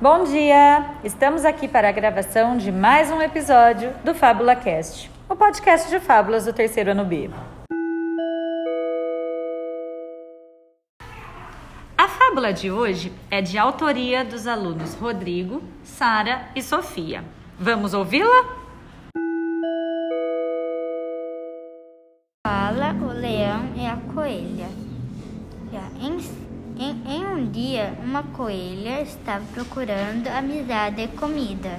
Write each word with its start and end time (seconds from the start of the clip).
Bom 0.00 0.22
dia! 0.22 0.94
Estamos 1.02 1.44
aqui 1.44 1.66
para 1.66 1.88
a 1.88 1.92
gravação 1.92 2.56
de 2.56 2.70
mais 2.70 3.10
um 3.10 3.20
episódio 3.20 3.92
do 4.04 4.14
Fábula 4.14 4.54
Cast, 4.54 5.10
o 5.28 5.34
podcast 5.34 5.90
de 5.90 5.98
fábulas 5.98 6.44
do 6.44 6.52
terceiro 6.52 6.92
ano 6.92 7.04
B. 7.04 7.28
A 11.98 12.06
fábula 12.06 12.52
de 12.52 12.70
hoje 12.70 13.12
é 13.28 13.42
de 13.42 13.58
autoria 13.58 14.24
dos 14.24 14.46
alunos 14.46 14.94
Rodrigo, 14.94 15.64
Sara 15.82 16.48
e 16.54 16.62
Sofia. 16.62 17.24
Vamos 17.58 17.92
ouvi-la? 17.92 18.56
Fala 22.46 22.92
o 23.02 23.08
leão 23.08 23.72
e 23.74 23.84
a 23.84 23.96
coelha. 24.14 24.68
Em 26.00 26.20
em, 26.78 27.02
em, 27.06 27.26
um 27.26 27.50
dia, 27.50 27.92
uma 28.02 28.22
coelha 28.22 29.02
estava 29.02 29.44
procurando 29.52 30.28
amizade 30.28 31.02
e 31.02 31.08
comida. 31.08 31.78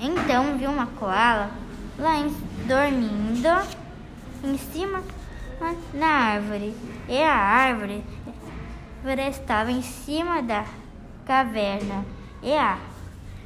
Então 0.00 0.56
viu 0.56 0.70
uma 0.70 0.86
koala 0.86 1.50
lá 1.98 2.18
em, 2.18 2.34
dormindo 2.66 3.48
em 4.42 4.56
cima 4.56 5.02
na 5.92 6.06
árvore. 6.06 6.74
E 7.08 7.22
a 7.22 7.34
árvore 7.34 8.02
estava 9.28 9.70
em 9.70 9.82
cima 9.82 10.40
da 10.42 10.64
caverna. 11.26 12.06
E 12.42 12.54
a 12.54 12.78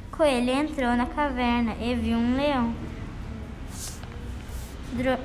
coelha 0.09 0.53
entrou 0.53 0.95
na 0.95 1.05
caverna 1.05 1.75
e 1.81 1.95
viu 1.95 2.17
um 2.17 2.37
leão 2.37 2.73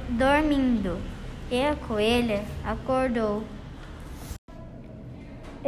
dormindo. 0.09 0.99
E 1.51 1.63
a 1.63 1.77
coelha 1.77 2.43
acordou 2.65 3.45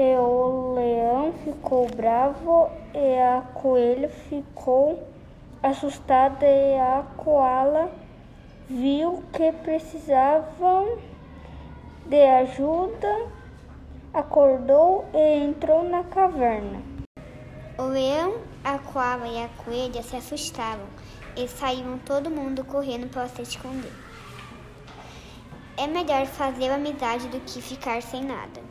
e 0.01 0.17
o 0.17 0.73
leão 0.75 1.35
ficou 1.45 1.87
bravo 1.95 2.71
e 2.95 3.21
a 3.21 3.43
coelha 3.53 4.09
ficou 4.09 5.07
assustada 5.63 6.47
e 6.47 6.79
a 6.79 7.05
koala 7.19 7.93
viu 8.67 9.23
que 9.31 9.53
precisavam 9.53 10.97
de 12.07 12.23
ajuda, 12.23 13.27
acordou 14.15 15.05
e 15.13 15.45
entrou 15.45 15.85
na 15.85 16.03
caverna. 16.05 16.81
O 17.79 17.83
leão, 17.83 18.39
a 18.65 18.79
koala 18.79 19.29
e 19.29 19.45
a 19.45 19.49
coelha 19.63 20.03
se 20.03 20.17
assustavam 20.17 20.87
e 21.37 21.47
saíam 21.47 21.99
todo 21.99 22.31
mundo 22.31 22.65
correndo 22.65 23.07
para 23.11 23.29
se 23.29 23.43
esconder. 23.43 23.93
É 25.77 25.87
melhor 25.87 26.25
fazer 26.25 26.71
amizade 26.71 27.29
do 27.29 27.41
que 27.41 27.61
ficar 27.61 28.01
sem 28.01 28.25
nada. 28.25 28.70